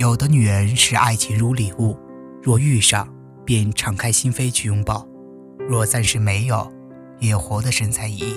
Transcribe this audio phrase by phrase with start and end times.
[0.00, 1.94] 有的女人视爱情如礼物，
[2.42, 3.06] 若遇上，
[3.44, 5.06] 便敞开心扉去拥抱；
[5.68, 6.72] 若暂时没有，
[7.18, 8.34] 也活得神采奕奕，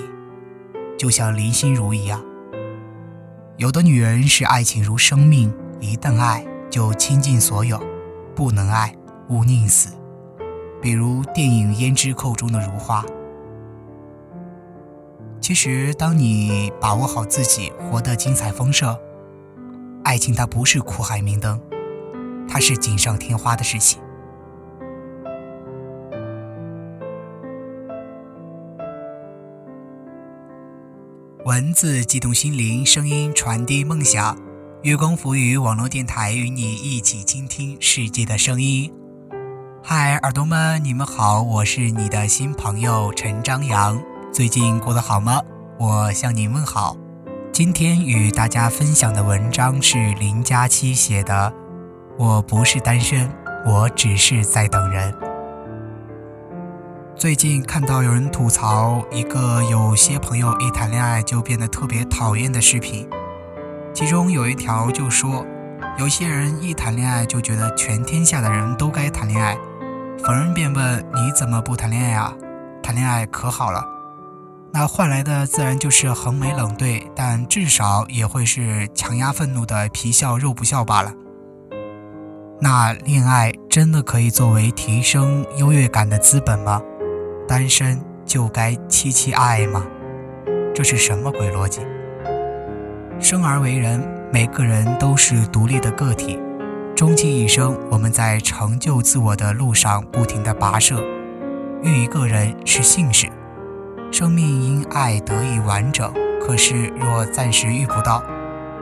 [0.98, 2.22] 就像林心如一样。
[3.56, 5.50] 有的女人视爱情如生命，
[5.80, 7.82] 一旦爱就倾尽所有，
[8.34, 8.94] 不能爱
[9.30, 9.94] 勿宁死。
[10.82, 13.02] 比如电影《胭脂扣》中的如花。
[15.40, 18.94] 其实，当你把握好自己，活得精彩丰盛。
[20.04, 21.58] 爱情它不是苦海明灯，
[22.46, 24.00] 它是锦上添花的事情。
[31.46, 34.36] 文字激动心灵，声音传递梦想。
[34.82, 38.92] 月光浮语网络电台与你一起倾听世界的声音。
[39.82, 43.98] 嗨，耳朵们，你们好，我是你的新朋友陈张扬。
[44.32, 45.40] 最近过得好吗？
[45.78, 46.96] 我向你问好。
[47.54, 51.52] 今天与大家分享的文章是林佳期写的。
[52.18, 53.30] 我不是单身，
[53.64, 55.14] 我只是在等人。
[57.14, 63.08] 最近看到有人吐槽一个有些朋友一谈恋爱就变得特别讨厌的视频，
[63.94, 65.46] 其中有一条就说，
[65.96, 69.56] 有些人一谈恋爱就觉得全天下的人都该谈恋爱。
[70.24, 72.34] 逢人便问你怎么不谈恋爱啊？
[72.82, 73.93] 谈恋爱可好了。
[74.76, 81.14] 那换来的自然就是横眉冷对，但至少也会是强压愤怒的皮笑肉不笑罢了。
[82.60, 86.82] 那恋爱真的可以作为提升优越感的资本吗？
[87.46, 89.86] 单身就该凄凄爱爱吗？
[90.74, 91.80] 这是什么鬼逻辑？
[93.20, 94.02] 生而为人，
[94.32, 96.40] 每个人都是独立的个体，
[96.96, 101.00] 终其一生，我们在成就自我的路上不停地跋涉。
[101.84, 103.28] 遇一个人是幸事。
[104.14, 106.08] 生命因爱得以完整，
[106.40, 108.22] 可是若暂时遇不到，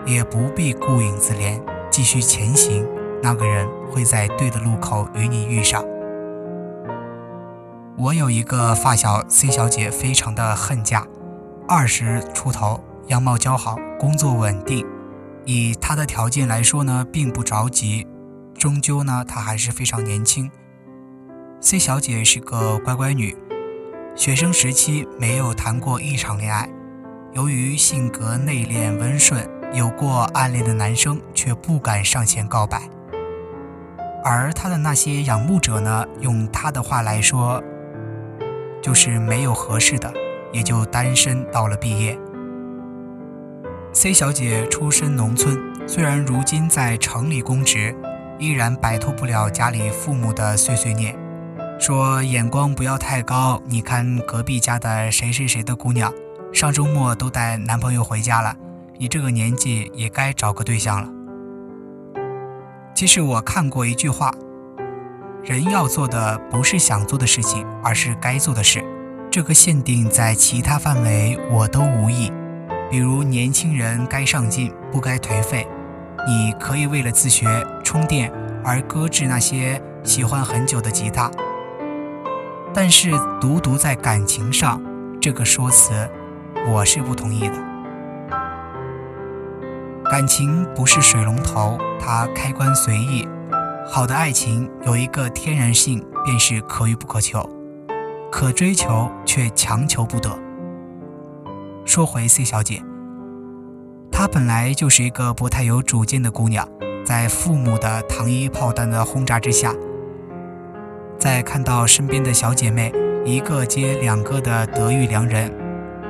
[0.05, 1.59] 也不必顾影自怜，
[1.91, 2.87] 继续前行。
[3.23, 5.83] 那个人会在对的路口与你遇上。
[7.97, 11.07] 我有一个发小 C 小姐，非常的恨嫁，
[11.67, 14.87] 二十出头，样貌姣好，工作稳定。
[15.47, 18.07] 以她的条件来说呢，并不着急，
[18.53, 20.51] 终究呢，她还是非常年轻。
[21.59, 23.35] C 小姐是个乖乖女。
[24.15, 26.69] 学生时期没有谈过一场恋爱，
[27.33, 29.43] 由于性格内敛温顺，
[29.73, 32.83] 有过暗恋的男生却不敢上前告白。
[34.23, 37.63] 而他的那些仰慕者呢，用他的话来说，
[38.83, 40.13] 就是没有合适的，
[40.53, 42.17] 也就单身到了毕业。
[43.95, 45.59] C 小姐出身农村，
[45.89, 47.97] 虽然如今在城里公职，
[48.39, 51.19] 依然摆脱不了家里父母的碎碎念。
[51.79, 56.13] 说眼光不要太高，你看隔壁家的谁谁谁的姑娘，
[56.53, 58.55] 上周末都带男朋友回家了，
[58.99, 61.09] 你这个年纪也该找个对象了。
[62.95, 64.33] 其实我看过一句话，
[65.43, 68.85] 人要做的不是想做的事情，而是该做的事。
[69.29, 72.31] 这个限定在其他范围我都无意，
[72.89, 75.67] 比如年轻人该上进，不该颓废。
[76.29, 78.31] 你可以为了自学充电
[78.63, 81.29] 而搁置那些喜欢很久的吉他。
[82.75, 83.11] 但是
[83.41, 84.81] 独独在感情上，
[85.21, 85.93] 这个说辞，
[86.67, 87.55] 我是不同意的。
[90.11, 93.29] 感情不是水龙头，它开关随意。
[93.87, 97.47] 好的爱情有一个天然性，便是可遇不可求，
[98.31, 100.31] 可追求却强求不得。
[101.85, 102.83] 说回 C 小姐，
[104.11, 106.67] 她本来就是一个不太有主见的姑娘，
[107.05, 109.75] 在父母的糖衣炮弹的轰炸之下。
[111.23, 112.93] 在看到身边的小姐妹
[113.25, 115.55] 一个接两个的得遇良人，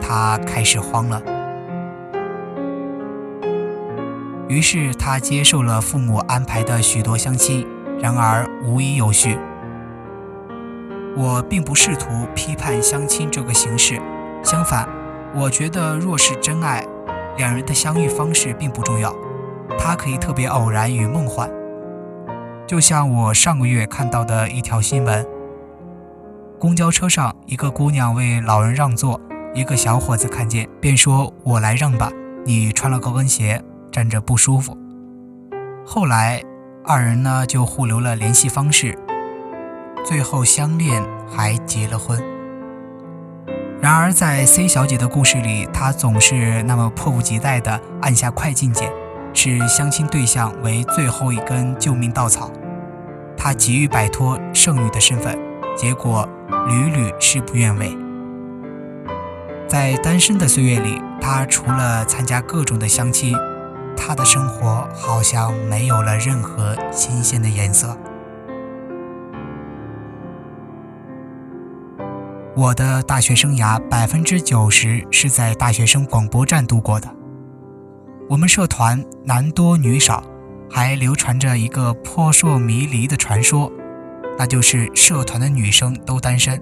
[0.01, 1.23] 她开始慌了。
[4.49, 7.67] 于是她接受了父母安排的许多相亲，
[8.01, 9.37] 然而无一有序。
[11.15, 14.01] 我并不试图批判相亲这个形式，
[14.43, 14.89] 相反，
[15.35, 16.83] 我觉得若是真爱，
[17.37, 19.15] 两人的相遇方式并不重要，
[19.79, 21.51] 它可以特别偶然与梦幻。
[22.73, 25.27] 就像我上个月看到的一条新闻：
[26.59, 29.21] 公交车上，一个姑娘为老人让座，
[29.53, 32.11] 一个小伙子看见便说：“我来让吧，
[32.47, 34.75] 你穿了高跟鞋，站着不舒服。”
[35.85, 36.43] 后来，
[36.83, 38.99] 二人呢就互留了联系方式，
[40.07, 42.19] 最后相恋还结了婚。
[43.83, 48.91] 然而，在 C 小姐的故事里，她总是那么迫不及待地按下快进键，
[49.35, 52.51] 视相亲对象为最后一根救命稻草。
[53.45, 55.37] 他急于摆脱剩女的身份，
[55.77, 56.29] 结果
[56.69, 57.99] 屡屡事不愿违。
[59.67, 63.37] 在单身的岁月里，他除了参加各种的相亲，
[63.97, 67.99] 他的生活好像没有了任何新鲜的颜色。
[72.55, 77.13] 我的大学生涯百分之九十是在大学生广播站度过的。
[78.29, 80.23] 我们社团男多女少，
[80.73, 83.71] 还流传着一个扑朔迷离的传说，
[84.39, 86.61] 那就是社团的女生都单身。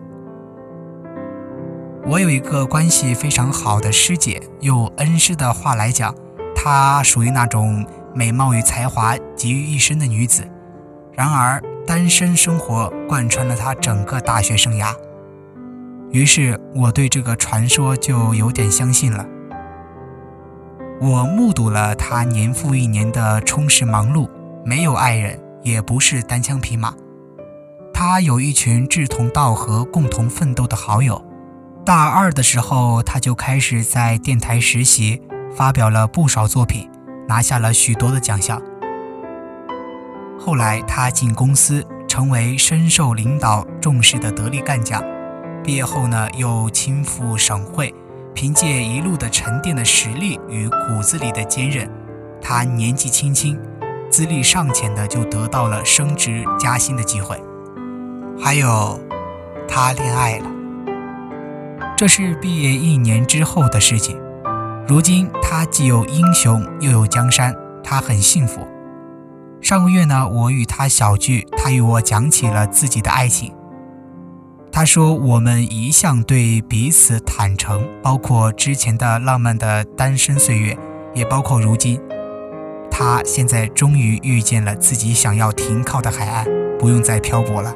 [2.06, 6.12] 我有一个关系非常好的师姐，用恩师的话来讲，
[6.56, 10.42] 她属于那种美貌与才华集于一身的女子。
[11.12, 14.92] 然而，单身生活贯穿了她整个大学生涯。
[16.10, 19.24] 于是我对这个传说就有点相信了。
[21.00, 24.28] 我目睹了他年复一年的充实忙碌，
[24.66, 26.92] 没有爱人，也不是单枪匹马，
[27.90, 31.24] 他有一群志同道合、共同奋斗的好友。
[31.86, 35.22] 大二的时候，他就开始在电台实习，
[35.56, 36.86] 发表了不少作品，
[37.26, 38.60] 拿下了许多的奖项。
[40.38, 45.02] 后来他进公司，成为深受领导重视的得力干将。
[45.64, 47.94] 毕业后呢，又亲赴省会，
[48.34, 51.90] 凭借一路的沉淀的实力与骨子里的坚韧，
[52.40, 53.58] 他年纪轻轻，
[54.10, 57.40] 资历尚浅的就得到了升职加薪的机会。
[58.42, 58.98] 还有，
[59.68, 60.50] 他恋爱了，
[61.96, 64.18] 这是毕业一年之后的事情。
[64.88, 67.54] 如今他既有英雄又有江山，
[67.84, 68.66] 他很幸福。
[69.60, 73.52] 上个月呢，我与他小聚，他与我讲起了自己的爱情。
[74.72, 80.78] 他说：“我们一向对彼此坦诚，包括之前的浪漫的单身岁月，
[81.12, 82.00] 也包括如今。
[82.90, 86.46] 他现在终于遇见了自己想要停靠的海岸，
[86.78, 87.74] 不用再漂泊了。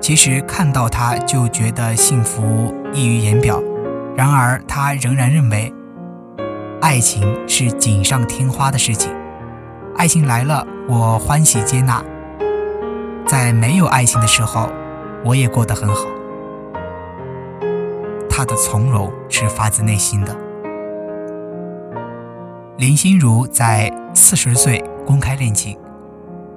[0.00, 3.62] 其实看到他就觉得幸福溢于言表。
[4.16, 5.72] 然而他仍然认为，
[6.80, 9.12] 爱情是锦上添花的事情。
[9.96, 12.02] 爱情来了，我欢喜接纳。
[13.26, 14.68] 在没有爱情的时候。”
[15.26, 16.06] 我也过得很好。
[18.30, 20.36] 他的从容是发自内心的。
[22.78, 25.76] 林心如在四十岁公开恋情，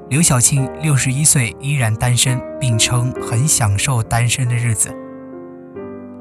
[0.10, 4.96] 刘晓庆六十一岁依然单身，并称很享受单身的日子。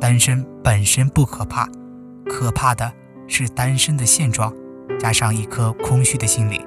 [0.01, 1.69] 单身本身不可怕，
[2.25, 2.91] 可怕的
[3.27, 4.55] 是单身的现状，
[4.99, 6.65] 加上一颗空虚的心灵，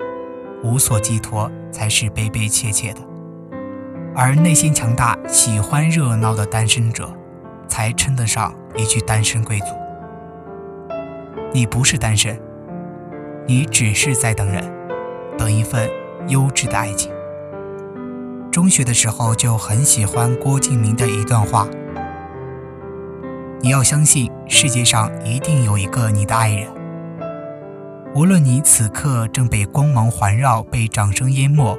[0.64, 3.00] 无所寄托，才是悲悲切切的。
[4.14, 7.10] 而内心强大、喜欢热闹的单身者，
[7.68, 9.68] 才称得上一句单身贵族。
[11.54, 12.38] 你不是单身，
[13.48, 14.64] 你只是在等人，
[15.38, 15.90] 等一份
[16.28, 17.12] 优质的爱情。
[18.52, 21.66] 中学的时候就很喜欢郭敬明的一段话：
[23.62, 26.68] 你要相信世界上一定有一个你的爱人，
[28.14, 31.78] 无论你此刻正被光芒环绕、被掌声淹没。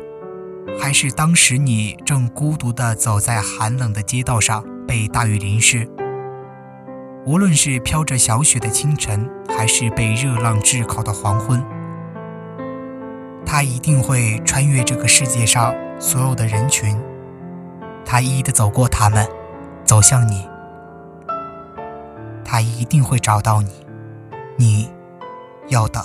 [0.81, 5.89] 还是当时你正孤独地走在寒冷的街道上，被大雨淋湿。
[7.25, 11.65] 无论是飘着小雪的清晨，还是被热浪炙烤的黄昏，
[13.47, 17.01] 他一定会穿越这个世界上所有的人群，
[18.05, 19.27] 他一一的走过他们，
[19.85, 20.49] 走向你。
[22.45, 23.71] 他一定会找到你，
[24.57, 24.91] 你
[25.69, 26.03] 要等。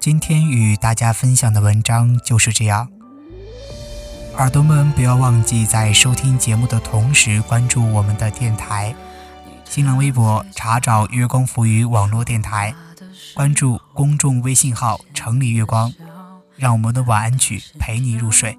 [0.00, 2.88] 今天与大家分享的文章就是这样。
[4.38, 8.94] 耳朵们不要忘记在收听节目的同时关注我们的电台，
[9.68, 12.74] 新浪微博查找“月光浮于网络电台”，
[13.36, 15.92] 关注公众微信号“城里月光”，
[16.56, 18.58] 让我们的晚安曲陪你入睡。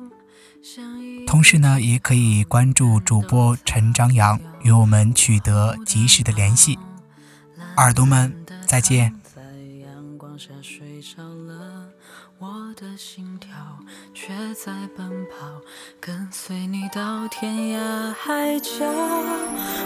[1.25, 6.77] 同时呢，也可以关注主播陈张扬，与我们取得及时的联系。
[7.77, 9.15] 耳朵们再见。
[11.01, 11.89] 少了
[12.37, 13.49] 我的心跳
[14.13, 15.59] 却在奔跑，
[15.99, 18.85] 跟随你到天涯海角。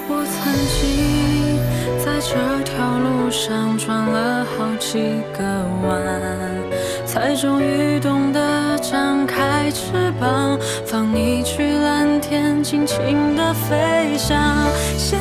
[0.07, 1.57] 我曾经
[2.03, 5.43] 在这条路上转了好几个
[5.87, 14.37] 弯，才终于懂得张开翅膀，放你去蓝天，尽情的飞翔。
[14.97, 15.19] 现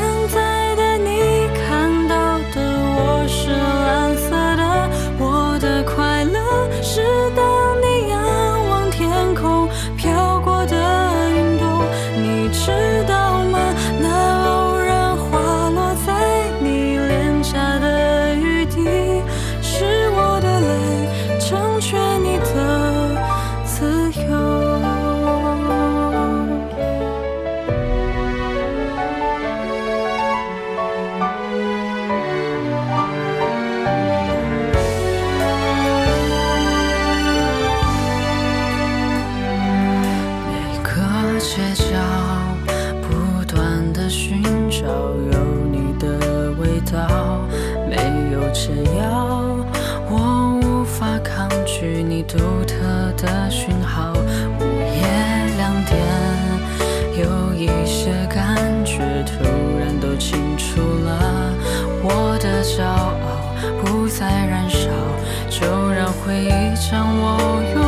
[67.06, 67.83] 我拥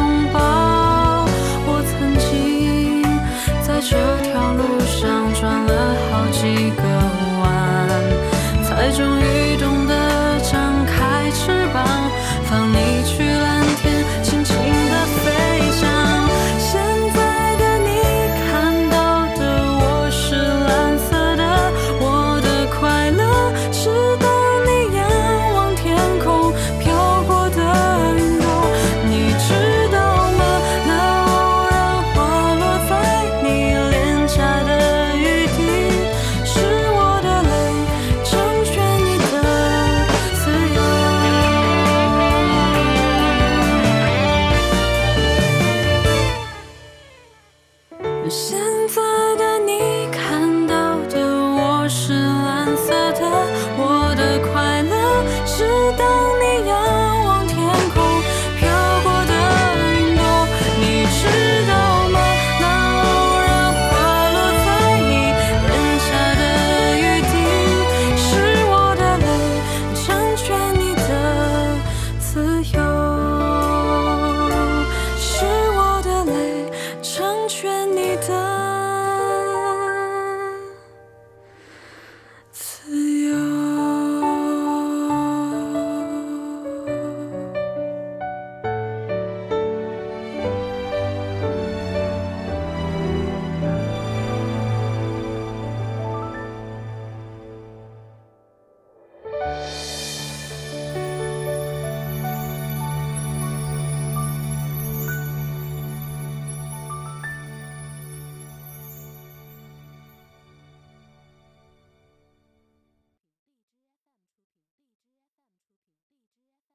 [48.27, 48.76] 我想